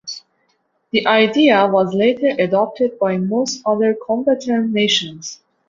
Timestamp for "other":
3.67-3.93